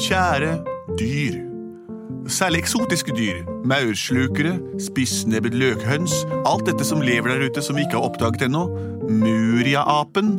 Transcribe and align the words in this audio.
Kjære 0.00 0.54
dyr. 0.96 1.34
Særlig 2.28 2.58
eksotiske 2.62 3.12
dyr. 3.12 3.42
Maurslukere, 3.68 4.54
spissnebbet 4.80 5.54
løkhøns, 5.54 6.14
alt 6.48 6.64
dette 6.70 6.86
som 6.88 7.04
lever 7.04 7.28
der 7.34 7.44
ute 7.50 7.60
som 7.62 7.76
vi 7.76 7.84
ikke 7.84 7.98
har 7.98 8.08
oppdaget 8.08 8.46
ennå. 8.48 8.64
Muriaapen 9.10 10.38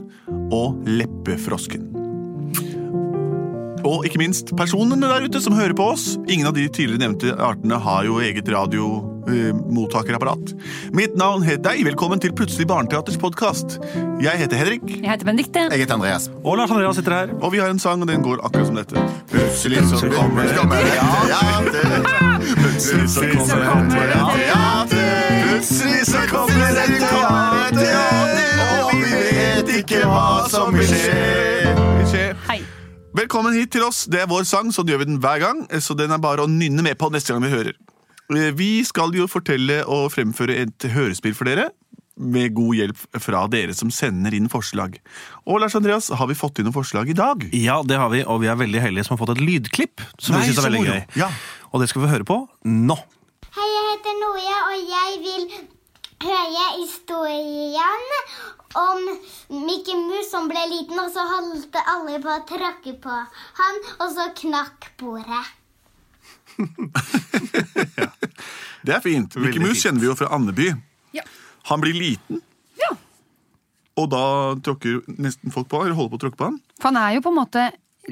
og 0.50 0.82
leppefrosken. 0.90 1.91
Og 3.88 4.04
ikke 4.06 4.20
minst 4.22 4.52
personene 4.58 5.08
der 5.10 5.24
ute 5.26 5.40
som 5.42 5.54
hører 5.58 5.74
på 5.78 5.84
oss. 5.94 6.18
Ingen 6.30 6.48
av 6.50 6.54
de 6.58 6.68
tidligere 6.70 7.02
nevnte 7.02 7.34
artene 7.42 7.78
har 7.82 8.06
jo 8.06 8.20
eget 8.22 8.50
radiomottakerapparat. 8.52 10.54
Mitt 10.94 11.16
navn 11.18 11.44
heter 11.46 11.64
deg. 11.72 11.86
Velkommen 11.90 12.20
til 12.22 12.34
Plutselig 12.38 12.68
barneteaters 12.70 13.18
podkast. 13.22 13.68
Jeg 14.22 14.38
heter 14.38 14.58
Henrik, 14.60 14.82
Jeg 15.02 15.10
heter 15.10 15.26
Benedikte. 15.26 15.60
Jeg 15.72 15.80
heter 15.84 15.96
Andreas. 15.98 16.30
Og 16.44 16.58
Lars 16.60 16.72
Andreas 16.72 16.96
sitter 17.00 17.14
her. 17.16 17.28
og 17.42 17.52
vi 17.54 17.58
har 17.64 17.70
en 17.74 17.80
sang, 17.80 18.02
og 18.02 18.08
den 18.08 18.22
går 18.22 18.38
akkurat 18.46 18.68
som 18.70 18.76
dette. 18.78 18.96
Plutselig 19.32 19.80
så 19.90 20.10
kommer 20.14 20.44
det 20.46 20.54
Plutselig 22.62 23.10
så 23.10 23.22
kommer 23.34 24.06
det 24.12 24.22
Plutselig 25.42 26.06
så 26.06 26.18
kommer 26.30 26.70
det 26.76 26.86
Og 28.84 28.92
vi 28.94 29.02
vet 29.32 29.68
ikke 29.82 30.00
hva 30.06 30.46
som 30.50 30.74
vil. 30.78 30.86
Skje. 30.86 31.51
Velkommen 33.22 33.54
hit 33.54 33.70
til 33.76 33.84
oss. 33.86 34.06
Det 34.10 34.18
er 34.24 34.30
vår 34.30 34.48
sang, 34.50 34.72
sånn 34.74 34.88
gjør 34.90 35.04
vi 35.04 35.06
den 35.12 35.20
hver 35.22 35.42
gang. 35.44 35.60
Så 35.84 35.94
den 35.98 36.10
er 36.10 36.22
bare 36.22 36.42
å 36.42 36.50
nynne 36.50 36.82
med 36.82 36.98
på 36.98 37.12
neste 37.14 37.36
gang 37.36 37.44
vi 37.46 37.52
hører. 37.52 37.76
Eh, 38.34 38.50
Vi 38.58 38.82
skal 38.88 39.14
jo 39.14 39.28
fortelle 39.30 39.84
og 39.86 40.08
fremføre 40.16 40.56
et 40.64 40.88
hørespill 40.90 41.36
for 41.38 41.46
dere. 41.46 41.68
Med 42.18 42.56
god 42.58 42.80
hjelp 42.80 43.04
fra 43.22 43.44
dere 43.52 43.76
som 43.78 43.92
sender 43.94 44.34
inn 44.34 44.50
forslag. 44.50 44.98
Og 45.46 45.62
Lars 45.62 45.78
Andreas, 45.78 46.10
har 46.10 46.28
vi 46.32 46.38
fått 46.40 46.60
inn 46.60 46.66
noen 46.66 46.74
forslag 46.80 47.10
i 47.14 47.18
dag? 47.18 47.46
Ja, 47.54 47.82
det 47.86 48.00
har 48.02 48.10
vi, 48.10 48.24
og 48.26 48.42
vi 48.42 48.50
er 48.50 48.58
veldig 48.58 48.82
heldige 48.88 49.06
som 49.06 49.16
har 49.16 49.22
fått 49.22 49.36
et 49.38 49.44
lydklipp. 49.46 50.02
Som 50.18 50.36
Nei, 50.36 50.42
vi 50.42 50.50
synes 50.50 50.64
er 50.64 50.70
veldig 50.72 50.84
gøy. 50.90 51.02
Ja. 51.22 51.30
Og 51.72 51.82
det 51.84 51.92
skal 51.94 52.02
vi 52.08 52.12
høre 52.16 52.26
på 52.26 52.40
nå. 52.66 52.98
Hei, 53.54 53.70
jeg 53.70 53.86
heter 53.92 54.18
Noja, 54.24 54.58
og 54.72 54.94
jeg 54.96 55.22
vil 55.28 55.46
høre 56.22 56.66
historien 56.78 58.06
om 58.80 59.02
Mikke 59.66 59.96
Mus 60.00 60.30
som 60.32 60.48
ble 60.52 60.62
liten, 60.72 61.00
og 61.02 61.10
så 61.14 61.26
holdt 61.28 61.76
alle 61.82 62.20
på 62.24 62.30
å 62.36 62.44
tråkke 62.50 62.94
på 63.04 63.18
han, 63.62 63.82
og 64.00 64.08
så 64.16 64.30
knakk 64.42 64.92
bordet. 65.02 65.44
Det 68.82 68.96
er 68.96 69.02
fint. 69.04 69.36
Mikke 69.38 69.62
Mus 69.62 69.82
kjenner 69.84 70.02
vi 70.02 70.08
jo 70.10 70.16
fra 70.18 70.30
Andeby. 70.34 70.72
Ja. 71.16 71.24
Han 71.70 71.82
blir 71.84 71.94
liten, 71.98 72.42
Ja. 72.82 72.96
og 74.00 74.08
da 74.10 74.22
tråkker 74.66 75.02
nesten 75.22 75.52
folk 75.54 75.68
på 75.70 75.78
han, 75.78 75.88
eller 75.92 75.98
holder 76.00 76.14
på 76.16 76.18
å 76.18 76.24
tråkke 76.26 76.40
på 76.40 76.48
han. 76.50 76.58
For 76.82 76.90
han 76.90 76.98
er 77.04 77.16
jo 77.18 77.22
på 77.28 77.30
en 77.34 77.38
måte 77.38 77.66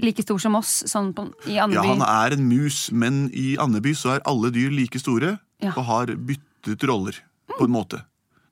like 0.03 0.21
stor 0.21 0.37
som 0.37 0.55
oss 0.59 0.83
sånn 0.87 1.13
på, 1.17 1.25
i 1.49 1.55
Ja, 1.57 1.65
han 1.81 2.03
er 2.05 2.35
en 2.35 2.45
mus, 2.47 2.91
men 2.91 3.29
i 3.33 3.55
Andeby 3.57 3.95
så 3.97 4.13
er 4.17 4.25
alle 4.29 4.51
dyr 4.53 4.69
like 4.75 4.99
store 5.01 5.39
Ja. 5.63 5.73
og 5.75 5.83
har 5.85 6.05
byttet 6.15 6.83
roller, 6.87 7.15
på 7.59 7.67
en 7.67 7.75
måte. 7.75 8.01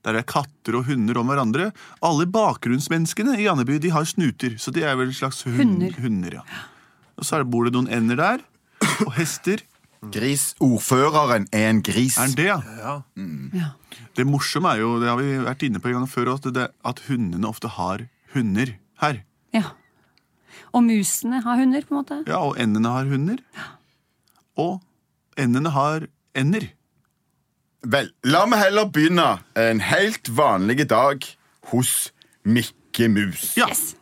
Der 0.06 0.16
er 0.20 0.24
katter 0.28 0.78
og 0.80 0.86
hunder 0.88 1.18
om 1.20 1.28
hverandre. 1.32 1.72
Alle 2.06 2.28
bakgrunnsmenneskene 2.32 3.34
i 3.42 3.48
Andeby 3.52 3.80
de 3.84 3.90
har 3.92 4.06
snuter, 4.08 4.56
så 4.62 4.72
de 4.76 4.84
er 4.88 4.96
vel 5.00 5.10
en 5.10 5.18
slags 5.18 5.42
hun 5.48 5.58
Hunder. 5.58 5.96
hunder. 6.04 6.38
ja. 6.40 6.44
Og 7.18 7.26
så 7.26 7.40
er 7.40 7.48
bor 7.50 7.66
det 7.66 7.74
noen 7.74 7.90
ender 7.92 8.20
der, 8.20 8.44
og 9.08 9.16
hester. 9.18 9.64
Gris. 10.14 10.52
Ordføreren 10.62 11.48
er 11.52 11.72
en 11.72 11.80
gris. 11.82 12.20
Er 12.20 12.28
han 12.28 12.36
det, 12.38 12.46
ja? 12.46 12.60
Ja. 13.58 13.72
Det 14.16 14.28
morsomme 14.30 14.70
er 14.76 14.84
jo, 14.84 14.92
det 15.02 15.10
har 15.10 15.18
vi 15.18 15.32
vært 15.42 15.64
inne 15.66 15.82
på 15.82 15.90
en 15.90 15.98
gang 15.98 16.06
før, 16.12 16.30
at, 16.36 16.46
det, 16.54 16.68
at 16.86 17.02
hundene 17.08 17.50
ofte 17.50 17.72
har 17.74 18.06
hunder 18.36 18.76
her. 19.02 19.24
ja. 19.58 19.64
Og 20.76 20.84
musene 20.84 21.40
har 21.42 21.58
hunder, 21.58 21.82
på 21.88 21.96
en 21.96 21.98
måte. 22.04 22.16
Ja, 22.30 22.38
og 22.44 22.58
endene 22.62 22.90
har 22.94 23.08
hunder. 23.10 23.40
Og 24.60 24.82
endene 25.40 25.72
har 25.74 26.06
ender. 26.38 26.68
Vel, 27.88 28.10
la 28.28 28.42
meg 28.52 28.60
heller 28.60 28.90
begynne 28.92 29.26
en 29.56 29.80
helt 29.80 30.28
vanlig 30.36 30.90
dag 30.92 31.24
hos 31.72 32.12
Mikke 32.44 33.08
Mus. 33.08 33.54
Ja. 33.56 33.70
Yes. 33.70 33.96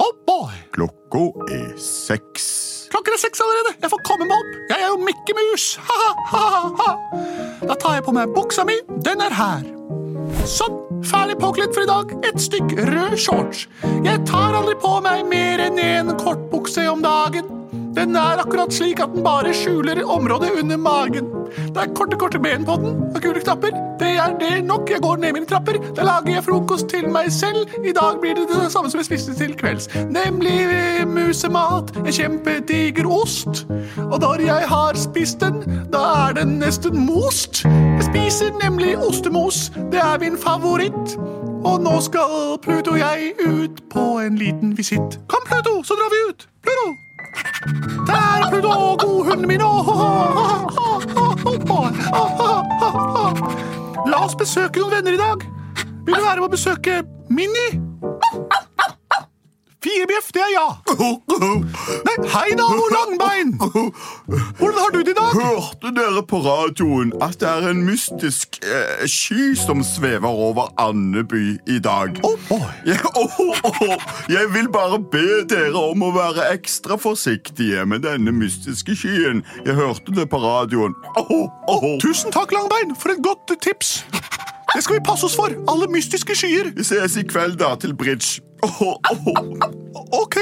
Oh 0.00 0.14
boy! 0.24 0.56
Klokka 0.72 1.26
er 1.52 1.76
seks. 1.76 2.48
Klokken 2.94 3.18
er 3.18 3.20
seks 3.20 3.44
allerede. 3.44 3.76
Jeg 3.82 3.92
får 3.92 4.02
komme 4.08 4.24
meg 4.24 4.38
opp. 4.38 4.56
Jeg 4.72 4.78
er 4.78 4.88
jo 4.88 4.96
Mikke 5.04 5.36
Mus. 5.36 5.68
Da 7.68 7.76
tar 7.76 7.98
jeg 7.98 8.08
på 8.08 8.16
meg 8.16 8.32
buksa 8.32 8.64
mi. 8.64 8.80
Den 9.04 9.20
er 9.20 9.36
her. 9.36 9.68
Sånn. 10.48 10.80
Ferdig 11.04 11.36
påkledd 11.40 11.76
for 11.76 11.84
i 11.84 11.88
dag. 11.92 12.16
Et 12.28 12.40
stykk 12.40 12.72
rød 12.88 13.20
shorts. 13.20 13.68
Jeg 14.04 14.24
tar 14.28 14.56
aldri 14.56 14.80
på 14.80 14.96
meg 15.04 15.28
mer 15.28 15.68
enn 15.68 15.80
en 15.80 16.16
kortbukse 16.20 16.88
om 16.88 17.04
dagen. 17.04 17.59
Den 17.96 18.16
er 18.16 18.38
akkurat 18.38 18.72
slik 18.72 19.00
at 19.02 19.10
den 19.14 19.24
bare 19.24 19.54
skjuler 19.54 20.04
området 20.04 20.50
under 20.62 20.76
magen. 20.76 21.26
Det 21.56 21.76
er 21.76 21.94
korte, 21.94 22.16
korte 22.16 22.38
ben 22.38 22.64
på 22.64 22.76
den, 22.78 23.00
og 23.14 23.22
gule 23.22 23.40
knapper. 23.40 23.74
Det 24.00 24.08
er 24.08 24.36
det 24.40 24.64
nok. 24.64 24.90
Jeg 24.90 25.02
går 25.02 25.16
ned 25.16 25.32
mine 25.32 25.46
trapper. 25.46 25.78
Da 25.96 26.04
lager 26.06 26.32
jeg 26.32 26.44
frokost 26.44 26.88
til 26.88 27.08
meg 27.08 27.32
selv. 27.32 27.66
I 27.84 27.92
dag 27.92 28.20
blir 28.20 28.34
det 28.38 28.46
det 28.48 28.72
samme 28.72 28.90
som 28.90 29.02
jeg 29.02 29.06
spiste 29.10 29.34
til 29.34 29.56
kvelds. 29.58 29.88
Nemlig 30.10 30.60
eh, 30.70 31.02
musemat. 31.06 31.90
En 31.96 32.12
kjempediger 32.12 33.10
ost. 33.10 33.66
Og 34.06 34.20
når 34.20 34.46
jeg 34.46 34.70
har 34.70 34.96
spist 34.96 35.40
den, 35.40 35.60
da 35.92 36.06
er 36.28 36.38
den 36.38 36.58
nesten 36.62 37.06
most. 37.06 37.64
Jeg 37.66 38.06
spiser 38.12 38.54
nemlig 38.62 38.98
ostemos. 38.98 39.72
Det 39.92 40.00
er 40.00 40.18
min 40.22 40.38
favoritt. 40.38 41.18
Og 41.64 41.82
nå 41.82 41.98
skal 42.00 42.56
Pluto 42.62 42.94
og 42.94 42.98
jeg 42.98 43.34
ut 43.46 43.82
på 43.90 44.06
en 44.24 44.38
liten 44.38 44.78
visitt. 44.78 45.20
Kom, 45.28 45.44
Pluto, 45.44 45.82
så 45.82 45.98
drar 45.98 46.14
vi 46.14 46.26
ut. 46.30 46.48
Pluto! 46.62 47.09
Der 48.06 48.14
er 48.14 48.50
Pluto, 48.50 48.96
god 48.96 49.24
hunden 49.28 49.48
min. 49.48 49.60
La 54.10 54.24
oss 54.24 54.36
besøke 54.38 54.80
noen 54.80 54.92
venner 54.96 55.12
i 55.12 55.20
dag. 55.20 55.44
Vil 56.06 56.14
du 56.14 56.22
være 56.24 56.40
med 56.40 56.48
å 56.48 56.52
besøke 56.54 57.02
Minni? 57.30 57.68
Fire 59.80 60.06
bjeff, 60.10 60.26
det 60.36 60.42
er 60.44 60.50
ja. 60.52 60.66
Nei, 62.04 62.16
hei, 62.34 62.48
nabo 62.58 62.84
Langbein. 62.92 63.54
Hvordan 64.58 64.78
har 64.78 64.90
du 64.92 64.98
det 64.98 65.14
i 65.14 65.16
dag? 65.16 65.30
Hørte 65.38 65.92
dere 65.96 66.22
på 66.28 66.40
radioen 66.44 67.14
at 67.24 67.38
det 67.40 67.48
er 67.48 67.68
en 67.70 67.80
mystisk 67.86 68.58
eh, 68.60 69.06
sky 69.08 69.54
som 69.56 69.80
svever 69.86 70.28
over 70.28 70.68
Andeby 70.80 71.56
i 71.64 71.78
dag? 71.80 72.20
Oh 72.28 72.36
boy. 72.50 72.66
Ja, 72.84 72.98
åh, 73.16 73.40
oh, 73.70 73.96
Jeg 74.28 74.52
vil 74.52 74.68
bare 74.68 75.00
be 75.00 75.46
dere 75.48 75.80
om 75.80 76.04
å 76.04 76.12
være 76.12 76.50
ekstra 76.52 77.00
forsiktige 77.00 77.86
med 77.88 78.04
denne 78.04 78.36
mystiske 78.36 78.98
skyen. 79.00 79.40
Jeg 79.64 79.78
hørte 79.80 80.12
det 80.12 80.28
på 80.28 80.42
radioen. 80.44 80.92
Åh, 81.16 81.48
åh. 81.72 81.88
Tusen 82.04 82.36
takk, 82.36 82.52
Langbein, 82.52 82.92
for 83.00 83.16
et 83.16 83.24
godt 83.24 83.56
tips. 83.64 84.02
Det 84.74 84.84
skal 84.84 85.00
vi 85.00 85.02
passe 85.08 85.24
oss 85.26 85.40
for. 85.40 85.56
Alle 85.72 85.88
mystiske 85.88 86.36
skyer. 86.36 86.70
Vi 86.76 86.84
ses 86.84 87.16
i 87.16 87.24
kveld, 87.26 87.56
da, 87.64 87.72
til 87.80 87.96
bridge. 87.96 88.44
Åh, 88.62 88.82
oh. 88.82 89.38
Ok, 90.22 90.36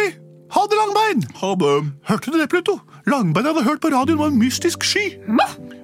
ha 0.50 0.62
det, 0.70 0.76
Langbein. 0.80 1.24
Ha 1.40 1.54
det. 1.60 1.74
Hørte 2.08 2.32
du 2.32 2.38
det, 2.40 2.48
Pluto? 2.50 2.78
Langbein 3.06 3.46
hadde 3.46 3.64
hørt 3.64 3.80
på 3.80 3.92
radioen 3.92 4.18
var 4.18 4.32
en 4.32 4.38
mystisk 4.40 4.84
sky. 4.84 5.06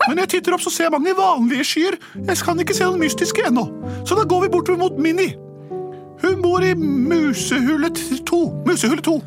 Men 0.08 0.18
jeg 0.24 0.28
titter 0.34 0.56
opp, 0.56 0.64
så 0.64 0.72
ser 0.72 0.88
jeg 0.88 0.94
mange 0.96 1.14
vanlige 1.16 1.64
skyer. 1.64 1.98
Jeg 2.16 2.36
kan 2.44 2.60
ikke 2.60 2.76
se 2.76 2.84
noen 2.84 3.00
mystiske 3.00 3.46
ennå. 3.48 3.64
Så 4.04 4.16
da 4.18 4.26
går 4.28 4.46
vi 4.46 4.52
bortover 4.52 4.80
mot 4.82 4.98
Minni. 5.00 5.30
Hun 6.24 6.42
bor 6.42 6.64
i 6.64 6.74
musehullet 6.74 8.00
to. 8.28 8.46
Musehullet 8.66 9.04
to. 9.04 9.18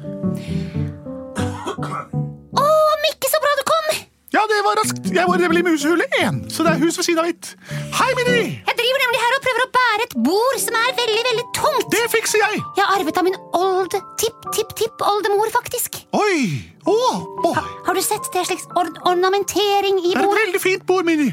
Var 4.67 4.79
raskt. 4.81 5.09
Jeg 5.15 5.25
var 5.29 5.41
nemlig 5.41 5.63
i 5.63 5.65
musehullet 5.67 6.17
én, 6.21 6.39
så 6.51 6.65
det 6.65 6.73
er 6.73 6.81
hus 6.83 6.97
ved 6.99 7.07
siden 7.07 7.21
av 7.23 7.29
mitt. 7.29 7.51
Hei, 7.97 8.09
Mini! 8.19 8.37
Jeg 8.67 8.77
driver 8.81 9.03
nemlig 9.03 9.21
her 9.23 9.35
og 9.37 9.43
prøver 9.47 9.65
å 9.65 9.69
bære 9.79 10.07
et 10.07 10.15
bord 10.27 10.59
som 10.63 10.79
er 10.81 10.95
veldig, 11.01 11.23
veldig 11.29 11.45
tungt. 11.57 11.87
Det 11.93 12.03
fikser 12.13 12.43
jeg. 12.43 12.63
Jeg 12.79 12.83
har 12.83 12.99
arvet 12.99 13.19
av 13.21 13.27
min 13.27 13.37
old 13.57 13.97
tipp-tipp-tipp-oldemor, 14.23 15.51
faktisk. 15.55 16.01
Oi! 16.17 16.39
Å, 16.87 16.97
boy. 17.43 17.57
Har 17.87 17.97
du 17.97 18.03
sett 18.03 18.27
det 18.33 18.43
er 18.43 18.49
slags 18.51 18.67
or 18.79 18.91
ornamentering 19.11 20.01
i 20.03 20.13
bordet. 20.15 20.23
Det 20.23 20.25
er 20.25 20.33
et 20.33 20.43
veldig 20.45 20.63
fint 20.63 20.85
bord, 20.89 21.07
Mini. 21.07 21.31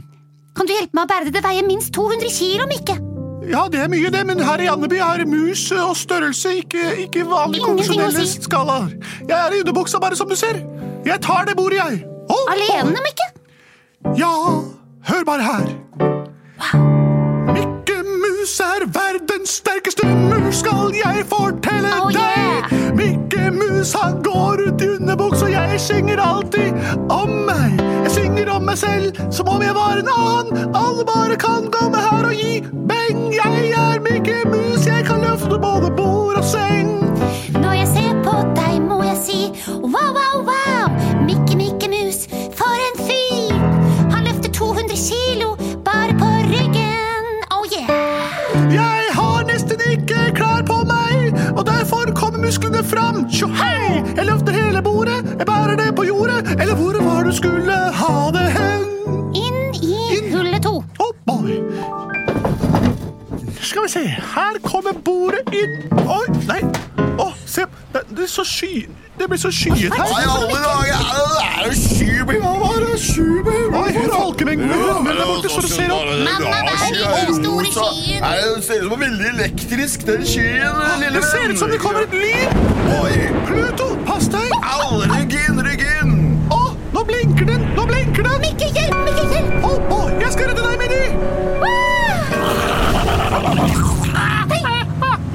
Kan 0.55 0.71
du 0.71 0.75
hjelpe 0.75 0.95
meg 0.95 1.07
å 1.07 1.11
bære 1.11 1.29
det? 1.29 1.35
Det 1.39 1.45
veier 1.45 1.67
minst 1.67 1.93
200 1.97 2.31
kilo, 2.31 2.67
Mikke. 2.71 2.97
Ja, 3.51 3.67
det 3.69 3.83
er 3.85 3.91
mye 3.93 4.09
det, 4.09 4.23
men 4.25 4.41
her 4.41 4.63
i 4.65 4.71
Andeby 4.73 5.03
er 5.05 5.25
mus 5.29 5.67
og 5.77 5.93
størrelse 6.01 6.55
ikke, 6.63 6.95
ikke 7.03 7.27
vanlige 7.29 7.67
konvensjonelle 7.67 8.25
si. 8.25 8.41
skalaer. 8.47 8.95
Jeg 9.29 9.37
er 9.37 9.57
i 9.57 9.61
underbuksa, 9.61 10.01
bare 10.01 10.17
som 10.17 10.31
du 10.31 10.37
ser. 10.39 10.63
Jeg 11.05 11.21
tar 11.27 11.45
det 11.51 11.57
bordet, 11.59 11.83
jeg. 11.83 12.05
Oh, 12.33 12.45
Alene, 12.55 13.03
Mikke? 13.05 13.24
Ja, 14.13 14.35
hør 15.09 15.25
bare 15.27 15.43
her. 15.43 15.67
Mikke 17.53 17.97
Mus 18.05 18.61
er 18.61 18.85
verdens 18.87 19.51
sterkeste 19.61 20.07
mus, 20.07 20.57
skal 20.61 20.93
jeg 20.99 21.25
fortelle 21.31 21.91
Oh, 22.03 22.11
yeah. 22.13 22.69
deg. 22.71 22.95
Mikke 22.99 23.51
Mus, 23.51 23.93
han 23.97 24.21
går 24.23 24.63
ut 24.69 24.83
i 24.85 24.89
underbuksa, 24.99 25.45
og 25.45 25.51
jeg 25.53 25.81
synger 25.81 26.21
alltid 26.23 26.73
om 27.11 27.33
meg. 27.49 27.81
Jeg 28.05 28.11
synger 28.19 28.51
om 28.55 28.63
meg 28.69 28.79
selv 28.79 29.19
som 29.33 29.49
om 29.49 29.63
jeg 29.65 29.75
var 29.75 29.99
en 30.03 30.13
annen. 30.19 30.75
Alle 30.77 31.05
bare 31.09 31.37
kan 31.41 31.71
komme 31.73 31.97
her 32.05 32.29
og 32.29 32.35
gi 32.39 32.61
beng. 32.91 33.25
Jeg 33.35 33.73
er 33.73 34.01
Mikke 34.05 34.43
Mus, 34.53 34.87
jeg 34.87 35.05
kan 35.09 35.25
løfte 35.25 35.59
både 35.59 35.91
bord 35.97 36.37
og 36.37 36.45
seng. 36.45 36.93
Når 37.57 37.73
jeg 37.81 37.89
ser 37.97 38.15
på 38.27 38.37
deg, 38.61 38.79
må 38.85 39.03
jeg 39.03 39.19
si 39.25 39.41
musklene 52.45 52.83
fram. 52.85 53.25
Tjo 53.33 53.49
hei! 53.57 54.03
Jeg 54.17 54.27
løfter 54.29 54.53
hele 54.57 54.83
bordet, 54.85 55.21
jeg 55.39 55.47
bærer 55.49 55.77
det 55.81 55.91
på 55.97 56.05
jordet. 56.05 56.55
Eller 56.61 56.75
hvor 56.79 56.99
var 57.05 57.25
du 57.25 57.33
skulle 57.33 57.77
ha 58.01 58.15
det 58.37 58.47
hen? 58.57 58.85
Inn 59.35 59.61
i 59.83 60.31
hullet 60.35 60.63
to. 60.63 60.75
Oh 61.01 61.13
boy. 61.27 61.57
Skal 63.65 63.83
vi 63.87 63.89
se, 63.89 64.05
her 64.35 64.59
kommer 64.63 64.93
bordet 65.05 65.41
inn. 65.57 65.79
Oi, 66.05 66.27
nei. 66.51 66.61
Å, 67.23 67.31
se, 67.49 67.65
det, 67.95 68.05
det 68.13 68.29
er 68.29 68.33
så 68.37 68.45
sky... 68.45 68.85
Det 69.15 69.29
blir 69.31 69.39
så 69.39 69.47
skyet 69.55 69.93
Nei, 69.95 70.07
her. 70.11 70.25
alle 70.27 70.57
dager! 70.59 71.03
Det 71.15 71.45
er 71.47 71.69
jo 71.69 71.75
skyby! 71.79 72.35
Hva 72.43 72.55
var 72.59 72.81
det? 72.83 72.97
Skyby? 72.99 73.53
Folkemengden 73.95 74.69
med 74.69 74.77
høner 74.77 75.15
der 75.15 75.27
borte, 75.27 75.49
så 75.49 75.61
du 75.61 75.69
ser 75.69 75.91
opp. 75.95 76.07
Mamma, 76.27 76.51
hva 76.67 76.73
er 77.21 77.27
den 77.29 77.37
store 77.39 77.67
skyen? 77.71 78.25
Det 78.25 78.65
ser 78.67 78.83
ut 78.85 78.91
som 78.91 79.01
veldig 79.01 79.29
elektrisk, 79.35 80.07
den 80.09 80.27
skyen, 80.27 80.81
lille 81.03 81.21
Det 81.21 81.25
ser 81.31 81.53
ut 81.53 81.59
som 81.63 81.71
det 81.71 81.79
kommer 81.83 82.01
et 82.09 82.15
lyn. 82.15 82.51
Oi! 83.01 83.15
Pluto, 83.49 83.87
pass 84.09 84.27
deg. 84.33 84.51
Au, 84.63 84.99
rygg 85.15 85.33
inn, 85.45 85.63
rygg 85.69 85.83
inn! 86.01 86.13
Å, 86.55 86.61
nå 86.97 87.05
blinker 87.11 87.45
den, 87.53 87.63
nå 87.79 87.87
blinker 87.91 88.23
den. 88.27 88.39
Mikke, 88.45 88.67
hjelp, 88.75 88.99
Mikke, 89.07 89.25
hjelp. 89.33 89.55
Å, 89.63 89.73
å, 89.99 90.01
jeg 90.23 90.31
skal 90.35 90.45
redde 90.51 90.63
deg, 90.65 90.77
Minni. 90.83 91.05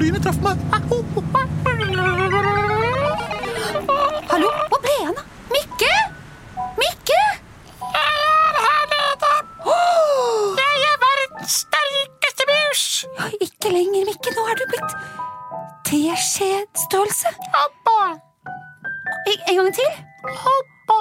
Lynet 0.00 0.22
traff 0.24 0.40
meg. 0.44 0.56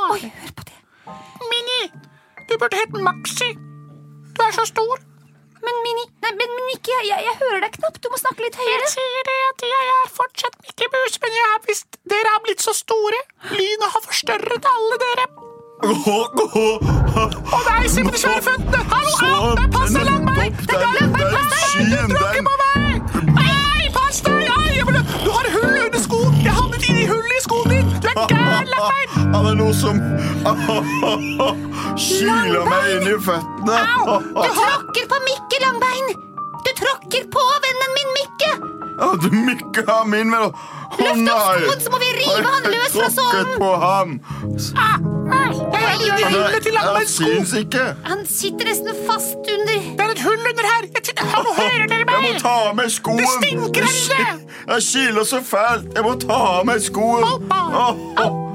Oi, 0.09 0.21
hør 0.41 0.51
på 0.57 0.63
det. 0.65 0.77
Minnie, 1.51 1.89
du 2.49 2.55
burde 2.57 2.77
hett 2.79 2.95
Maxi. 3.07 3.49
Du 4.33 4.41
er 4.41 4.55
så 4.55 4.65
stor. 4.65 5.03
Men 5.65 5.75
Mini, 5.83 6.05
nei, 6.23 6.31
men 6.39 6.55
Mikke, 6.69 6.89
jeg, 6.95 7.03
jeg, 7.11 7.25
jeg 7.27 7.35
hører 7.41 7.61
deg 7.65 7.75
knapt. 7.75 7.99
Du 8.01 8.07
må 8.09 8.17
snakke 8.17 8.41
litt 8.45 8.57
høyere. 8.57 8.79
Jeg 8.87 8.93
sier 8.95 9.27
det 9.29 9.37
at 9.49 9.65
jeg 9.69 9.91
er 9.97 10.09
fortsatt 10.15 10.57
Mikke 10.63 10.87
Mus, 10.95 11.19
men 11.25 11.37
jeg 11.37 11.45
er 11.51 11.61
visst 11.67 11.99
Dere 12.09 12.33
har 12.33 12.41
blitt 12.47 12.65
så 12.65 12.73
store. 12.77 13.19
Lynet 13.53 13.93
har 13.93 14.05
forstørret 14.07 14.69
alle 14.73 14.99
dere. 15.05 15.25
Og 15.79 16.33
deg, 17.69 17.89
Simen 17.93 18.17
føttene. 18.17 18.81
Hallo, 18.93 19.13
au, 19.29 19.53
der 19.59 19.69
passer 19.77 20.09
meg. 20.25 20.57
Det 20.65 20.79
er 20.79 21.09
meg. 21.13 21.21
pass 21.37 21.69
deg. 21.77 21.93
Du 22.09 22.15
tråkker 22.17 22.39
ikke 22.39 22.49
på 22.49 22.55
meg. 22.63 22.93
Nei, 23.37 23.83
pass 23.99 24.23
deg. 24.25 24.41
Ai, 24.57 24.73
du 24.81 25.31
har 25.37 25.53
hull 25.53 25.68
Er 29.29 29.53
noe 29.59 29.73
som 29.77 29.99
kyler 31.99 32.65
meg 32.69 32.87
inn 32.95 33.07
i 33.11 33.15
føttene. 33.21 33.77
Du 34.33 34.49
tråkker 34.57 35.05
på 35.11 35.19
Mikke, 35.27 35.61
Langbein. 35.65 36.09
Du 36.65 36.71
tråkker 36.79 37.27
på 37.35 37.45
vennen 37.65 37.95
min 37.97 38.11
Mikke. 38.17 38.51
Ja, 38.99 39.11
du 39.21 39.29
Mikke 39.35 39.85
er 39.85 40.09
min 40.09 40.33
venn. 40.33 40.49
Å 40.49 40.97
Løft 40.99 41.29
opp 41.31 41.61
skoen, 41.61 41.83
så 41.85 41.91
må 41.93 41.99
vi 42.01 42.09
rive 42.17 42.41
han 42.47 42.65
løs 42.73 42.95
fra 42.95 43.09
sålen. 43.13 43.53
på 43.61 43.69
ham? 43.83 44.17
I 45.29 46.59
til 46.63 46.73
Jeg 46.79 47.07
syns 47.13 47.53
ikke. 47.61 47.85
Han 48.09 48.25
sitter 48.25 48.71
nesten 48.71 48.97
fast 49.05 49.37
under 49.53 49.77
Det 49.77 50.05
er 50.05 50.13
et 50.15 50.23
hull 50.25 50.41
under 50.51 50.69
her. 50.73 50.89
Jeg. 50.89 51.15
Hører 51.59 51.87
dere 51.91 52.03
Jeg 52.09 52.21
må 52.25 52.33
ta 52.41 52.53
av 52.65 52.75
meg 52.75 52.91
skoen. 52.91 53.21
Det 53.21 53.29
stinker 53.37 53.87
her 53.87 53.97
inne. 54.01 54.59
Jeg 54.73 54.85
kiler 54.89 55.23
så 55.27 55.41
fælt. 55.45 55.93
Jeg 55.95 56.03
må 56.05 56.15
ta 56.25 56.43
av 56.59 56.65
meg 56.69 56.81
skoen. 56.83 57.25
Hoppa. 57.29 57.65
Oh, 57.69 58.05
åh. 58.25 58.48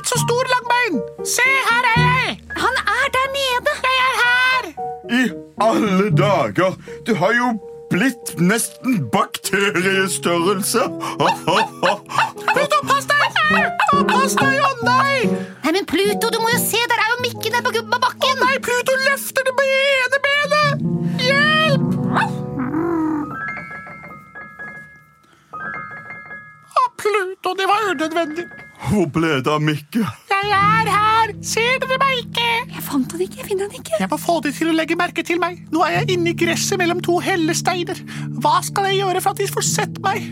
Blitt 0.00 0.08
så 0.08 0.18
stor, 0.24 0.44
Langbein! 0.54 0.94
Se, 1.24 1.48
her 1.70 1.84
er 1.92 1.98
jeg! 2.00 2.40
Han 2.56 2.74
er 2.98 3.06
der 3.16 3.26
nede. 3.36 3.72
Jeg 3.88 3.98
er 4.08 4.14
her! 4.24 4.64
I 5.20 5.22
alle 5.60 6.10
dager! 6.16 6.72
Du 7.06 7.14
har 7.14 7.32
jo 7.32 7.48
blitt 7.90 8.38
nesten 8.38 9.10
bakteriestørrelse. 9.12 10.82
Pluto, 12.54 12.78
pass 12.90 13.06
deg! 13.10 13.26
Pass 14.08 14.36
deg, 14.40 14.56
å 14.64 14.72
nei! 14.86 15.18
Nei, 15.64 15.72
men 15.76 15.84
Pluto, 15.86 16.30
du 16.32 16.40
må 16.40 16.48
jo 16.54 16.62
se, 16.62 16.80
der 16.88 17.02
er 17.02 17.12
jo 17.12 17.20
Mikke 17.26 17.50
nede 17.50 17.64
på 17.66 17.74
gubba 17.76 18.00
bakken. 18.06 18.40
Nei, 18.40 18.56
Pluto 18.64 18.96
løfter 19.04 19.50
det 19.50 19.68
ene 19.68 20.22
benet! 20.28 20.88
Hjelp! 21.26 21.86
Å, 26.80 26.88
Pluto, 26.96 27.56
det 27.58 27.68
var 27.68 27.92
unødvendig. 27.92 28.48
Hvor 28.88 29.06
ble 29.12 29.36
det 29.44 29.50
av 29.52 29.60
Mikke? 29.62 30.02
Jeg 30.30 30.52
er 30.56 30.88
her! 30.90 31.32
Ser 31.44 31.78
dere 31.82 31.98
meg 32.00 32.22
ikke? 32.22 32.46
Jeg 32.74 32.84
fant 32.84 33.12
han 33.14 33.22
ikke, 33.24 33.38
jeg 33.40 33.48
finner 33.50 33.68
han 33.68 33.76
ikke. 33.80 33.98
Jeg 34.00 34.08
må 34.10 34.18
få 34.20 34.38
de 34.44 34.52
til 34.56 34.70
å 34.72 34.76
legge 34.76 34.96
merke 34.98 35.24
til 35.26 35.40
meg. 35.42 35.60
Nå 35.72 35.82
er 35.86 35.98
jeg 35.98 36.16
inne 36.16 36.32
i 36.32 36.38
gresset 36.38 36.80
mellom 36.80 37.02
to 37.04 37.18
hellesteiner. 37.22 38.00
Hva 38.40 38.58
skal 38.66 38.88
jeg 38.90 39.02
gjøre 39.02 39.22
for 39.22 39.34
at 39.34 39.42
de 39.42 39.48
får 39.50 39.66
sett 39.68 40.00
meg? 40.04 40.24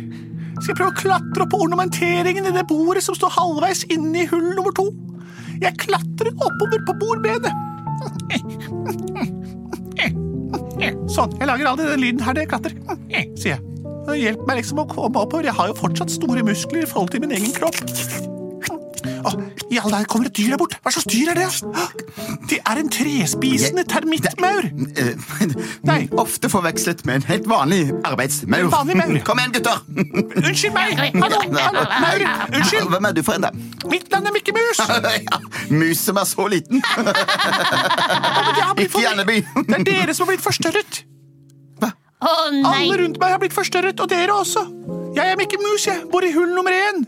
Skal 0.58 0.72
jeg 0.72 0.78
prøve 0.80 0.90
å 0.94 0.98
klatre 0.98 1.44
opp 1.44 1.52
på 1.52 1.60
ornamenteringen 1.68 2.48
i 2.48 2.54
det 2.56 2.64
bordet 2.70 3.04
som 3.06 3.16
står 3.16 3.36
halvveis 3.36 3.84
inne 3.94 4.24
i 4.24 4.28
hull 4.30 4.48
nummer 4.56 4.74
to? 4.74 4.88
Jeg 5.62 5.76
klatrer 5.84 6.32
oppover 6.34 6.82
på 6.88 6.96
bordbenet. 7.02 7.52
Sånn. 11.12 11.32
Jeg 11.40 11.48
lager 11.50 11.70
aldri 11.72 11.88
den 11.88 12.02
lyden 12.04 12.24
her 12.24 12.36
når 12.36 12.44
jeg 12.44 12.52
klatrer. 12.54 12.80
Sier 13.36 13.56
jeg. 13.56 13.64
Hjelp 14.18 14.46
meg 14.48 14.62
liksom 14.62 14.80
å 14.80 14.88
komme 14.88 15.20
oppover. 15.20 15.44
Jeg 15.50 15.56
har 15.58 15.68
jo 15.68 15.76
fortsatt 15.76 16.12
store 16.12 16.44
muskler 16.46 16.86
i 16.86 16.88
forhold 16.88 17.12
til 17.12 17.26
min 17.26 17.36
egen 17.36 17.52
kropp. 17.56 18.36
Å, 19.28 19.32
I 19.72 19.78
all 19.80 19.92
dager 19.92 20.08
kommer 20.10 20.28
et 20.30 20.36
dyr 20.38 20.52
der 20.54 20.60
bort! 20.60 20.76
Hva 20.84 20.92
slags 20.94 21.08
dyr 21.10 21.32
er 21.32 21.38
det? 21.40 21.48
Det 22.50 22.58
er 22.60 22.80
en 22.80 22.90
trespisende 22.92 23.84
termittmaur. 23.88 24.68
Eh, 24.98 25.10
Nei. 25.90 25.98
Ofte 26.20 26.50
forvekslet 26.52 27.04
med 27.08 27.20
en 27.20 27.26
helt 27.30 27.48
vanlig 27.50 27.80
arbeidsmaur. 28.08 28.70
Vanlig 28.72 28.98
maur. 29.00 29.18
Kom 29.26 29.42
igjen, 29.42 29.56
gutter! 29.58 29.82
Unnskyld 30.46 30.76
meg! 30.76 31.02
Hallo, 31.18 31.42
hallo, 31.56 31.84
maur! 32.04 32.26
Unnskyld! 32.52 32.88
Hvem 32.94 33.10
er 33.10 33.18
du 33.18 33.22
for 33.26 33.38
en, 33.38 33.48
da? 33.48 33.52
Mitt 33.88 34.08
navn 34.14 34.30
er 34.30 34.36
Mikke 34.38 34.56
Mus. 34.56 34.82
ja, 35.28 35.42
mus 35.74 36.06
som 36.08 36.20
er 36.20 36.28
så 36.28 36.48
liten. 36.50 36.82
Ikke 38.78 39.04
i 39.04 39.06
Andeby. 39.10 39.42
Det 39.68 39.80
er 39.82 39.86
dere 39.92 40.16
som 40.16 40.26
har 40.28 40.34
blitt 40.36 40.44
forstørret. 40.46 41.04
Å 42.18 42.30
nei. 42.50 42.62
Alle 42.66 42.96
rundt 42.98 43.20
meg 43.22 43.30
har 43.30 43.38
blitt 43.38 43.54
forstørret, 43.54 44.00
og 44.02 44.10
dere 44.10 44.34
også. 44.34 44.64
Jeg 45.14 45.34
er 45.34 45.38
Mikke 45.38 45.60
Mus, 45.62 45.86
jeg. 45.86 46.02
Bor 46.10 46.24
i 46.26 46.32
hull 46.34 46.50
nummer 46.56 46.74
én. 46.74 47.04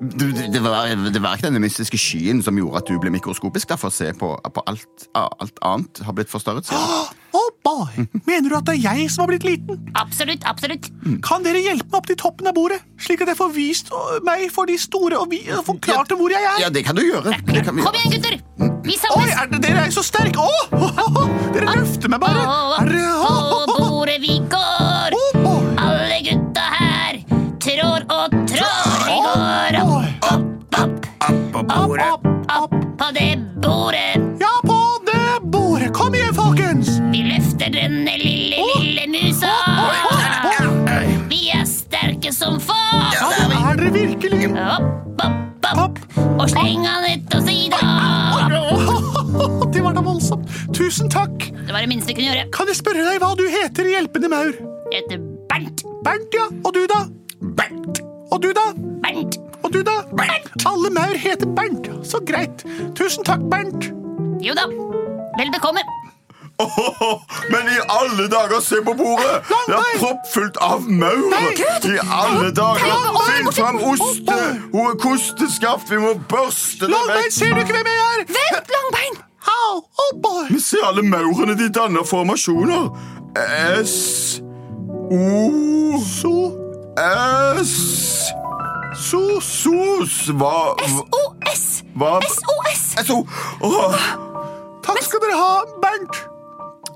Det, 0.00 0.62
var, 0.64 0.90
det 1.12 1.22
var 1.22 1.36
ikke 1.36 1.48
denne 1.48 1.62
mystiske 1.62 1.98
skyen 2.00 2.42
som 2.44 2.58
gjorde 2.58 2.82
at 2.82 2.90
du 2.90 2.98
ble 3.02 3.12
mikroskopisk? 3.14 3.68
Derfor 3.70 3.92
se 3.94 4.10
på, 4.18 4.32
på 4.54 4.64
alt, 4.70 5.08
alt 5.14 5.62
annet 5.64 6.02
har 6.06 6.16
blitt 6.16 6.32
forstørret? 6.32 6.70
Oh 6.72 7.48
boy. 7.68 8.06
Mener 8.26 8.48
du 8.48 8.56
at 8.58 8.66
det 8.68 8.76
er 8.78 8.96
jeg 8.98 9.10
som 9.12 9.24
har 9.24 9.32
blitt 9.32 9.46
liten? 9.46 9.80
Absolutt, 9.98 10.44
absolutt. 10.48 10.90
Kan 11.24 11.44
dere 11.46 11.62
hjelpe 11.62 11.88
meg 11.90 12.00
opp 12.00 12.08
til 12.10 12.18
toppen 12.20 12.48
av 12.50 12.56
bordet, 12.56 12.80
slik 13.02 13.24
at 13.24 13.32
jeg 13.32 13.40
får 13.40 13.52
vist 13.56 13.92
øh, 13.92 14.18
meg 14.26 14.48
for 14.54 14.70
de 14.70 14.78
store 14.80 15.20
og 15.20 15.30
vi 15.32 15.42
og 15.54 15.64
forklart 15.66 16.10
dem 16.12 16.22
hvor 16.22 16.32
jeg 16.32 16.42
er? 16.42 16.62
Ja, 16.64 16.72
det 16.72 16.84
kan 16.88 16.98
du 16.98 17.04
gjøre. 17.04 17.36
Det 17.50 17.64
kan 17.66 17.76
vi 17.76 17.86
Kom 17.86 17.98
igjen, 17.98 18.16
gutter. 18.16 18.40
Vi 18.88 18.96
Oi, 19.12 19.26
er 19.28 19.48
det, 19.50 19.58
dere 19.66 19.84
er 19.84 19.92
så 19.92 20.02
sterke! 20.06 20.40
Åh, 20.40 20.70
Tusen 50.78 51.10
takk. 51.10 51.48
Det 51.66 51.72
var 51.74 51.80
det 51.82 51.88
minste 51.90 52.12
jeg 52.12 52.16
kunne 52.20 52.30
gjøre. 52.30 52.50
Kan 52.54 52.68
jeg 52.70 52.78
spørre 52.78 53.02
deg 53.02 53.18
hva 53.18 53.32
du 53.34 53.44
heter, 53.50 53.88
hjelpende 53.90 54.30
maur? 54.30 54.54
Jeg 54.92 55.02
heter 55.02 55.24
Bernt. 55.50 55.82
Bernt, 56.06 56.34
ja. 56.38 56.46
Og 56.62 56.74
du, 56.76 56.84
da? 56.86 57.00
Bernt. 57.58 57.98
Og 58.30 58.42
du, 58.44 58.52
da? 58.54 58.68
Bernt. 59.02 59.40
Og 59.66 59.72
du, 59.74 59.80
da? 59.82 59.96
Bernt. 60.14 60.66
Alle 60.70 60.92
maur 60.94 61.18
heter 61.18 61.50
Bernt. 61.58 61.90
Så 62.06 62.22
greit. 62.30 62.62
Tusen 62.94 63.26
takk, 63.26 63.42
Bernt. 63.50 63.90
Jo 64.44 64.54
da. 64.54 64.68
Vel 65.40 65.50
bekomme. 65.50 65.82
Oh, 66.58 67.20
men 67.50 67.68
i 67.70 67.78
alle 67.86 68.24
dager, 68.30 68.58
se 68.62 68.80
på 68.82 68.94
bordet! 68.98 69.44
Det 69.68 69.76
er 69.76 70.00
proppfullt 70.00 70.56
av 70.58 70.88
maur! 70.90 71.28
I 71.86 72.00
alle 72.02 72.50
dager! 72.50 72.98
Finn 73.28 73.52
fram 73.54 73.78
oste! 73.92 74.40
Hun 74.72 74.88
er 74.88 74.98
kosteskaft, 74.98 75.86
vi 75.90 76.02
må 76.02 76.16
børste 76.32 76.88
det 76.88 76.90
Langbein, 76.96 77.30
ser 77.30 77.54
du 77.54 77.62
ikke 77.62 77.78
hvem 77.78 77.92
jeg 77.92 78.04
er? 78.08 78.26
Vent, 78.34 78.74
Langbein! 78.74 79.22
Au, 79.48 79.82
oh 80.04 80.12
boy. 80.22 80.46
Vi 80.50 80.60
ser 80.60 80.84
alle 80.88 81.02
maurene 81.02 81.56
de 81.58 81.68
danner 81.68 82.04
formasjoner. 82.04 82.90
S 83.84 84.42
O 85.10 85.98
So, 85.98 86.52
S 87.62 88.32
So 88.94 89.40
Sos 89.40 90.30
Hva 90.34 90.74
SOS! 90.84 91.84
SOS! 91.98 92.82
SO 93.06 93.24
takk 94.82 95.02
skal 95.04 95.20
dere 95.22 95.36
ha, 95.36 95.52
Bernt. 95.82 96.18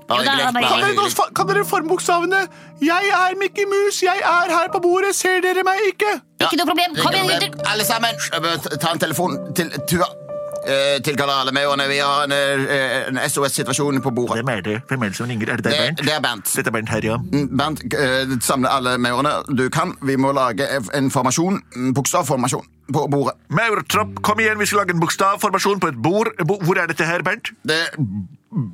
Kan 0.09 1.47
dere, 1.47 1.63
formbokstavene? 1.65 2.41
Jeg 2.81 3.11
er 3.13 3.37
Mickey 3.39 3.65
Mus, 3.69 4.01
jeg 4.03 4.19
er 4.23 4.51
her 4.51 4.71
på 4.73 4.81
bordet, 4.83 5.15
ser 5.15 5.41
dere 5.45 5.63
meg 5.67 5.79
ikke? 5.93 6.17
Ikke 6.41 6.59
noe 6.59 6.69
problem. 6.71 6.97
Kom 6.99 7.15
igjen, 7.15 7.31
gutter. 7.31 7.71
Alle 7.71 7.85
sammen, 7.87 8.19
ta 8.81 8.93
en 8.93 9.03
telefon 9.05 9.39
til 9.55 9.71
Tua. 9.89 10.09
Eh, 10.63 11.01
tilkaller 11.03 11.33
alle 11.33 11.51
maurene. 11.51 11.87
Vi 11.87 11.99
har 11.99 12.23
en, 12.23 12.31
eh, 12.31 13.07
en 13.07 13.29
SOS-situasjon 13.29 14.01
på 14.01 14.11
bordet. 14.11 14.37
Hvem 14.43 14.57
er 14.57 14.61
det? 14.61 14.81
Hvem 14.87 15.03
er 15.03 15.07
det 15.09 15.15
som 15.15 15.27
ringer? 15.27 15.49
Er 15.49 15.55
det 15.57 15.63
deg, 15.63 15.73
Bernt? 15.77 15.97
det 15.97 16.13
er 16.13 16.19
Bernt. 16.19 16.55
Dette 16.55 16.67
er 16.67 16.71
Bernt 16.71 16.89
her, 16.89 17.01
ja. 17.03 17.17
Mm, 17.17 17.57
Bernt, 17.57 17.83
eh, 17.93 18.39
samle 18.39 18.69
alle 18.69 18.97
maurene 18.97 19.57
du 19.57 19.69
kan. 19.69 19.95
Vi 20.01 20.15
må 20.15 20.31
lage 20.33 20.67
en 20.93 21.11
formasjon, 21.11 21.61
bokstavformasjon, 21.93 22.65
på 22.93 23.07
bordet. 23.11 23.33
Maurtropp, 23.49 24.21
kom 24.21 24.39
igjen, 24.39 24.57
vi 24.59 24.65
skal 24.65 24.77
lage 24.79 24.93
en 24.93 24.99
bokstavformasjon 24.99 25.79
på 25.79 25.87
et 25.87 26.01
bord. 26.01 26.27
Bo 26.47 26.59
hvor 26.59 26.77
er 26.77 26.87
dette 26.87 27.05
her, 27.05 27.21
Bernt? 27.21 27.51
Det 27.67 27.75
er 27.75 27.89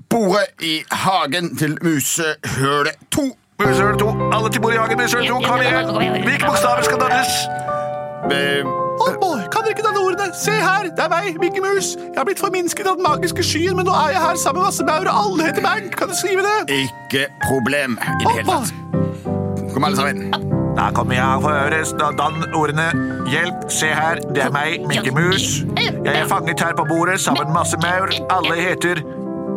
bordet 0.10 0.48
i 0.62 0.84
hagen 0.92 1.56
til 1.58 1.78
musehølet 1.82 2.96
2. 3.12 3.38
Musehølet 3.60 4.00
2. 4.00 4.30
Alle 4.32 4.50
til 4.50 4.62
bordet 4.62 4.76
i 4.76 4.80
hagen, 4.80 4.98
Musehølet 4.98 5.30
2, 5.30 5.40
kom 5.42 5.60
igjen! 5.60 6.24
Hvilke 6.24 6.46
bokstaver 6.46 6.84
skal 6.84 7.00
dannes? 7.00 8.89
Eh, 9.00 9.06
Oh 9.10 9.16
boy, 9.22 9.40
kan 9.52 9.64
dere 9.64 9.72
ikke 9.76 9.86
denne 9.86 10.02
ordene? 10.04 10.34
Se 10.36 10.52
her, 10.52 10.90
det 10.96 11.04
er 11.06 11.10
meg, 11.10 11.38
Mickey 11.40 11.62
Mus. 11.64 11.94
Jeg 11.96 12.18
har 12.18 12.26
blitt 12.28 12.40
forminsket 12.44 12.88
av 12.88 12.98
den 13.00 13.06
magiske 13.08 13.44
skyen, 13.46 13.78
men 13.80 13.88
nå 13.88 13.94
er 13.96 14.12
jeg 14.16 14.22
her 14.26 14.36
sammen 14.42 14.60
med 14.62 14.68
masse 14.68 14.84
maur, 14.86 15.08
og 15.08 15.20
alle 15.24 15.48
heter 15.48 15.64
Bernt. 15.64 15.96
Kan 15.96 16.12
du 16.12 16.16
skrive 16.20 16.44
det? 16.44 16.58
Ikke 16.84 17.28
problem 17.48 17.96
i 17.96 18.18
det 18.20 18.34
hele 18.36 18.46
tatt. 18.50 19.74
Kom 19.74 19.84
alle 19.88 19.96
sammen. 19.96 20.34
Da 20.78 20.90
kommer 20.96 21.16
jeg 21.16 21.42
for 21.44 21.52
øret. 21.52 21.94
Da 22.00 22.12
Dan 22.20 22.44
ordene. 22.56 22.90
Hjelp, 23.30 23.66
se 23.72 23.88
her, 23.94 24.20
det 24.36 24.44
er 24.48 24.52
meg, 24.56 24.86
Mikke 24.88 25.12
Mus. 25.16 25.48
Jeg 25.80 26.14
er 26.16 26.28
fanget 26.28 26.60
her 26.60 26.76
på 26.76 26.86
bordet 26.90 27.20
sammen 27.20 27.48
med 27.48 27.56
masse 27.62 27.80
maur. 27.84 28.12
Alle 28.36 28.60
heter 28.60 29.04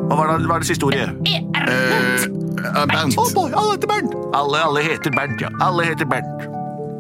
Hva 0.09 0.17
var 0.19 0.39
det, 0.59 0.67
siste 0.67 0.85
ordet? 0.85 1.09
Eh, 1.27 2.87
Bernt. 2.91 3.19
Oh 3.19 3.29
boy, 3.35 3.51
alle 3.57 3.77
heter 3.77 3.89
Bernt. 3.89 4.15
Alle, 4.35 4.63
alle 4.67 4.83
heter 4.83 5.11
Bernt, 5.11 5.41
ja. 5.41 5.49
Alle 5.61 5.85
heter 5.91 6.07
Bernt. 6.07 6.49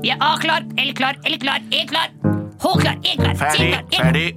Vi 0.02 0.11
er 0.11 0.18
A-klar, 0.20 0.64
L-klar, 0.78 1.18
L-klar, 1.26 1.61
E-klar. 1.70 2.21
H-klar, 2.62 2.97
Ferdig, 3.37 3.75
ferdig. 3.97 4.37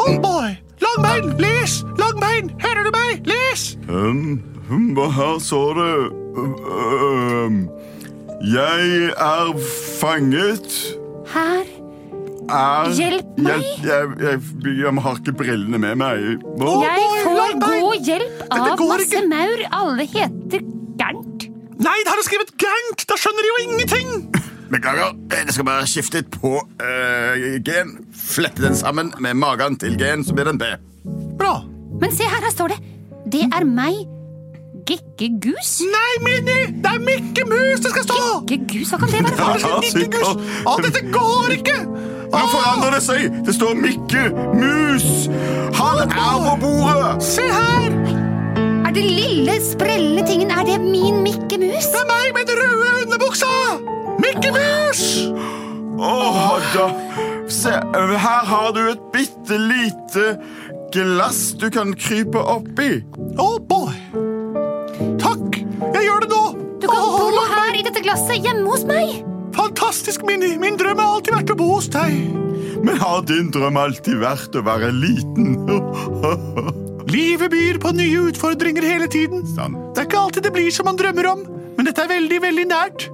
Oh 0.00 0.14
boy, 0.22 0.54
Langbein, 0.80 1.32
les! 1.40 1.82
Langbein, 2.00 2.50
hører 2.62 2.84
du 2.86 2.90
meg? 2.94 3.26
Les! 3.28 3.64
um, 3.88 4.20
um, 4.70 4.86
Hva 4.96 5.08
her 5.16 5.38
du? 5.76 5.90
Um, 6.36 7.58
jeg 8.44 9.10
er 9.16 9.52
fanget 10.00 10.68
Her. 11.32 11.64
er 12.48 12.90
Hjelp 12.94 13.38
meg. 13.42 13.64
Jeg, 13.82 13.84
jeg, 13.84 14.10
jeg, 14.22 14.76
jeg 14.84 14.92
har 15.02 15.16
ikke 15.20 15.32
brillene 15.40 15.78
med 15.82 15.96
meg. 16.00 16.26
Oh, 16.60 16.82
Jeg 16.84 17.00
boy, 17.02 17.22
får 17.24 17.38
Langbein. 17.40 17.80
god 17.82 18.10
hjelp 18.10 18.42
av 18.50 18.66
masse 18.86 19.08
ikke. 19.10 19.24
maur. 19.32 19.64
Alle 19.80 20.06
heter 20.12 20.66
Gernt. 21.00 21.48
Nei, 21.76 21.96
det 22.04 22.08
har 22.12 22.16
du 22.20 22.24
skrevet 22.28 22.52
Gernt! 22.60 23.04
Da 23.10 23.18
skjønner 23.20 23.44
de 23.44 23.50
jo 23.52 23.56
ingenting! 23.66 24.12
Beklager. 24.70 25.14
jeg 25.30 25.46
Det 25.46 25.54
skal 25.54 25.64
bare 25.64 25.86
skifte 25.86 26.24
på 26.40 26.56
eh, 26.82 27.62
gen. 27.64 27.96
Flette 28.14 28.62
den 28.62 28.76
sammen 28.76 29.12
med 29.20 29.34
magen 29.34 29.78
til 29.78 29.98
gen, 29.98 30.24
så 30.24 30.34
blir 30.34 30.44
det 30.44 30.56
en 30.56 30.58
B. 30.58 30.74
Bra. 31.38 31.62
Men 32.00 32.12
se 32.12 32.26
her, 32.26 32.42
her 32.42 32.50
står 32.50 32.74
det. 32.74 32.78
Det 33.32 33.46
er 33.52 33.64
meg. 33.64 34.06
Gekke 34.86 35.28
Gus. 35.42 35.70
Nei, 35.82 36.12
Minni, 36.22 36.58
det 36.82 36.90
er 36.92 37.00
Mikke 37.02 37.42
Mus 37.48 37.80
det 37.82 37.90
skal 37.90 38.04
stå! 38.06 38.18
Gekke 38.46 38.58
Gus, 38.70 38.92
hva 38.92 39.00
kan 39.02 39.10
det 39.10 39.22
være? 39.24 39.56
Ja, 39.64 39.72
Mickey 39.82 40.20
Å, 40.62 40.74
dette 40.84 41.02
går 41.10 41.54
ikke! 41.56 41.74
Nå 42.30 42.44
forandrer 42.52 42.94
det 42.94 43.02
seg! 43.02 43.40
Det 43.48 43.56
står 43.56 43.74
Mikke 43.80 44.28
Mus! 44.54 45.08
Han 45.80 46.04
er 46.06 46.38
på 46.44 46.54
bordet! 46.62 47.26
Se 47.26 47.48
her! 47.50 47.98
Er 48.86 48.94
det 48.94 49.08
lille, 49.10 49.58
sprellende 49.66 50.22
tingen? 50.28 50.54
Er 50.54 50.70
det 50.70 50.78
min 50.84 51.18
Mikke 51.26 51.58
Mus? 51.58 51.90
Det 51.90 52.04
er 52.04 52.10
meg 52.12 52.30
med 52.38 52.50
den 52.52 52.62
røde 52.62 52.96
underbuksa! 53.08 53.95
Mickey 54.22 54.52
Mus! 54.54 55.02
Åh, 55.98 56.58
da 56.74 56.90
Se, 57.48 57.70
her 57.70 58.44
har 58.50 58.72
du 58.74 58.80
et 58.90 59.02
bitte 59.14 59.58
lite 59.60 60.24
glass 60.92 61.52
du 61.58 61.68
kan 61.70 61.92
krype 61.94 62.40
oppi. 62.42 63.04
Oh 63.38 63.58
boy. 63.62 63.94
Takk, 65.22 65.60
jeg 65.60 66.02
gjør 66.08 66.24
det 66.24 66.30
nå. 66.32 66.42
Du 66.82 66.88
kan 66.90 66.98
oh, 66.98 67.30
bo 67.30 67.44
her 67.52 67.78
i 67.78 67.84
dette 67.86 68.02
glasset 68.02 68.42
hjemme 68.42 68.66
hos 68.66 68.82
meg. 68.88 69.20
Fantastisk, 69.56 70.26
Minni. 70.26 70.56
Min 70.60 70.76
drøm 70.80 71.00
har 71.00 71.16
alltid 71.16 71.36
vært 71.38 71.54
å 71.54 71.58
bo 71.58 71.70
hos 71.76 71.88
deg. 71.92 72.18
Men 72.84 72.98
har 73.00 73.22
din 73.30 73.52
drøm 73.54 73.78
alltid 73.80 74.20
vært 74.20 74.58
å 74.58 74.64
være 74.66 74.90
liten? 74.94 75.54
Livet 77.16 77.52
byr 77.54 77.78
på 77.82 77.94
nye 77.94 78.26
utfordringer 78.28 78.84
hele 78.84 79.06
tiden. 79.10 79.46
Sant. 79.54 79.78
Det 79.94 80.02
er 80.02 80.10
ikke 80.10 80.24
alltid 80.26 80.48
det 80.48 80.56
blir 80.56 80.72
som 80.74 80.90
man 80.90 80.98
drømmer 80.98 81.30
om, 81.30 81.46
men 81.78 81.86
dette 81.86 82.02
er 82.02 82.10
veldig, 82.10 82.42
veldig 82.42 82.66
nært. 82.74 83.12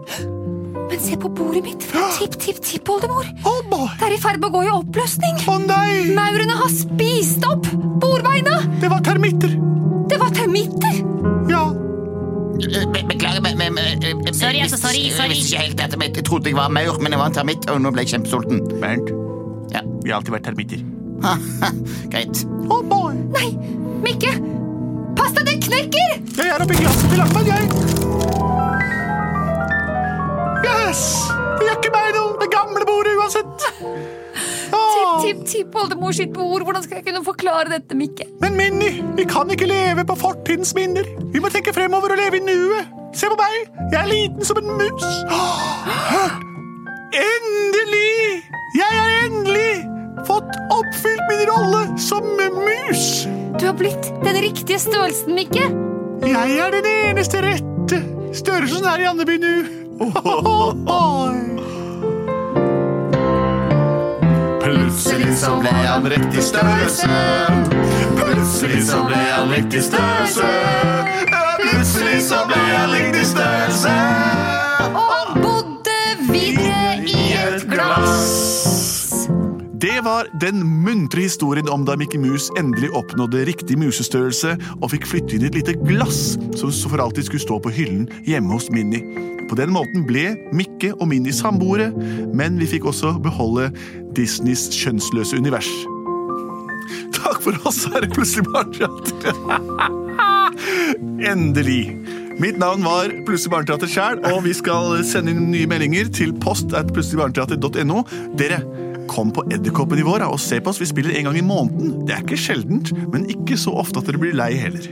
Men 0.93 1.01
se 1.01 1.17
på 1.17 1.29
bordet 1.33 1.63
mitt 1.65 1.83
fra 1.89 2.03
tipp-tipp-tippoldemor. 2.19 3.25
Oh 3.49 3.61
boy. 3.71 3.87
Det 3.97 4.09
er 4.11 4.15
i 4.19 4.19
ferd 4.21 4.41
med 4.43 4.51
å 4.51 4.53
gå 4.53 4.61
i 4.67 4.73
oppløsning. 4.75 5.39
Å 5.49 5.55
nei, 5.65 6.11
Maurene 6.13 6.57
har 6.59 6.69
spist 6.73 7.47
opp 7.49 7.65
bordbeina. 8.03 8.59
det 8.83 8.91
var 8.93 9.01
termitter. 9.07 9.55
Det 10.13 10.19
var 10.21 10.35
termitter. 10.37 10.99
Ja, 11.49 11.65
Beklager. 13.09 13.41
men- 13.43 13.57
men- 13.57 13.75
men- 13.75 14.35
Sorry, 14.35 14.61
altså, 14.61 14.77
Sorry. 14.77 15.09
sorry, 15.11 15.29
Jeg 15.33 15.45
ikke 15.47 15.59
helt 15.63 15.77
dette, 15.79 15.97
men 15.97 16.13
jeg 16.15 16.25
trodde 16.25 16.45
jeg 16.47 16.55
var 16.55 16.69
maur, 16.69 16.99
men 17.01 17.13
jeg 17.13 17.19
var 17.19 17.27
en 17.27 17.33
termitt, 17.33 17.71
og 17.71 17.81
nå 17.81 17.91
ble 17.93 18.03
jeg 18.05 18.21
kjempesulten. 18.21 18.61
Bernt, 18.81 19.09
Ja. 19.73 19.81
vi 20.05 20.11
har 20.11 20.21
alltid 20.21 20.35
vært 20.35 20.45
termitter. 20.45 20.85
Greit. 22.13 22.45
oh 22.71 22.83
boy. 22.83 23.15
Nei, 23.33 23.57
Mikke. 24.05 24.37
Pass 25.17 25.33
deg, 25.33 25.45
det 25.47 25.61
knekker. 25.65 26.37
Jeg 26.37 26.47
er 26.53 26.61
oppi 26.63 26.75
glasset 26.75 27.09
til 27.09 27.19
Langbein, 27.19 27.47
jeg. 27.47 28.42
Yes! 30.67 31.03
Det 31.59 31.67
gjør 31.67 31.79
ikke 31.79 31.93
meg 31.95 32.13
noe, 32.17 32.37
det 32.41 32.49
gamle 32.53 32.87
bordet 32.89 33.17
uansett. 33.19 33.69
Tipp, 34.73 35.23
tipp, 35.23 35.43
tipp, 35.49 35.77
oldemor 35.77 36.15
sitt 36.17 36.33
bord. 36.35 36.65
Hvordan 36.65 36.85
skal 36.85 37.01
jeg 37.01 37.07
kunne 37.09 37.25
forklare 37.27 37.71
dette, 37.73 37.97
Mikke? 37.99 38.27
Men 38.43 38.57
Minni, 38.59 38.91
vi 39.17 39.27
kan 39.29 39.51
ikke 39.51 39.69
leve 39.69 40.05
på 40.09 40.17
fortidens 40.21 40.75
minner. 40.79 41.07
Vi 41.33 41.43
må 41.43 41.51
tenke 41.53 41.75
fremover 41.77 42.15
og 42.15 42.23
leve 42.23 42.41
i 42.41 42.45
nuet. 42.47 42.91
Se 43.17 43.29
på 43.29 43.37
meg, 43.37 43.69
jeg 43.93 43.99
er 44.01 44.09
liten 44.09 44.47
som 44.49 44.61
en 44.63 44.71
mus. 44.79 45.09
Hør! 45.33 46.39
Endelig! 47.13 48.41
Jeg 48.79 48.89
har 48.89 49.11
endelig 49.27 49.83
fått 50.25 50.57
oppfylt 50.73 51.27
min 51.29 51.45
rolle 51.51 51.83
som 52.01 52.25
mus. 52.39 53.05
Du 53.61 53.67
har 53.69 53.77
blitt 53.77 54.09
den 54.25 54.41
riktige 54.47 54.81
størrelsen, 54.81 55.37
Mikke. 55.37 55.69
Jeg 56.25 56.59
er 56.59 56.73
den 56.73 56.89
eneste 56.89 57.45
rette. 57.45 58.01
Størrelsen 58.33 58.89
er 58.89 59.05
i 59.05 59.09
Andeby 59.11 59.37
nu. 59.43 59.82
Plutselig 64.63 65.37
så 65.37 65.57
ble 65.61 65.71
han 65.71 66.09
riktig 66.09 66.43
størrelse. 66.43 67.09
Plutselig 68.17 68.85
så 68.89 69.03
ble 69.05 69.17
han 69.17 69.53
riktig 69.53 69.83
størrelse. 69.85 70.49
Plutselig 71.61 72.23
så 72.25 72.41
ble 72.49 72.63
han 72.71 72.91
riktig 72.97 73.27
størrelse. 73.35 73.95
Og 74.89 75.37
bodde 75.43 76.01
videre 76.33 76.97
i 77.05 77.33
et 77.37 77.69
glass. 77.69 78.72
Det 79.93 80.01
var 80.05 80.27
den 80.41 80.63
muntre 80.85 81.21
historien 81.21 81.69
om 81.69 81.83
da 81.85 81.93
Mickey 82.01 82.17
Mus 82.17 82.47
endelig 82.57 82.89
oppnådde 82.97 83.43
riktig 83.45 83.77
musestørrelse 83.77 84.55
og 84.79 84.87
fikk 84.89 85.05
flytte 85.11 85.37
inn 85.37 85.45
et 85.45 85.59
lite 85.59 85.75
glass 85.83 86.39
som 86.57 86.73
for 86.89 87.03
alltid 87.05 87.27
skulle 87.27 87.43
stå 87.45 87.59
på 87.61 87.73
hyllen 87.77 88.07
hjemme 88.25 88.55
hos 88.55 88.71
Minnie. 88.73 89.05
På 89.51 89.59
den 89.61 89.75
måten 89.75 90.07
ble 90.09 90.31
Mikke 90.57 90.95
og 90.95 91.11
Minnie 91.11 91.37
samboere, 91.37 91.91
men 92.33 92.57
vi 92.57 92.71
fikk 92.71 92.89
også 92.89 93.19
beholde 93.21 93.69
Disneys 94.17 94.71
kjønnsløse 94.73 95.37
univers. 95.37 95.69
Takk 97.13 97.43
for 97.45 97.61
oss, 97.69 97.85
her 97.93 98.07
er 98.07 98.15
Plutselig 98.17 98.49
barneteater. 98.49 99.37
Endelig. 101.35 101.83
Mitt 102.41 102.57
navn 102.57 102.81
var 102.89 103.13
Plutselig 103.29 103.53
barneteater 103.59 103.93
sjæl, 103.93 104.25
og 104.33 104.41
vi 104.49 104.57
skal 104.57 105.03
sende 105.05 105.37
inn 105.37 105.51
nye 105.53 105.69
meldinger 105.69 106.09
til 106.17 106.33
post 106.41 106.73
at 106.73 106.89
plutseligbarneteater.no. 106.97 108.07
Dere, 108.41 108.63
kom 109.13 109.33
på 109.35 109.45
Edderkoppen 109.53 110.01
i 110.01 110.07
vår 110.07 110.25
og 110.27 110.41
se 110.41 110.61
på 110.61 110.73
oss. 110.73 110.81
Vi 110.81 110.89
spiller 110.89 111.17
en 111.19 111.29
gang 111.29 111.39
i 111.39 111.45
måneden. 111.47 112.07
Det 112.09 112.17
er 112.17 112.25
ikke 112.25 112.41
sjeldent, 112.41 112.93
men 113.13 113.29
ikke 113.33 113.59
så 113.61 113.75
ofte 113.83 114.01
at 114.01 114.09
dere 114.09 114.21
blir 114.23 114.37
lei 114.37 114.55
heller. 114.61 114.89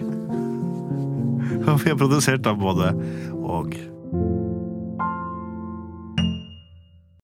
Vi 1.60 1.88
har 1.90 1.98
produsert 1.98 2.44
da 2.44 2.54
både 2.56 2.92
og 3.40 3.74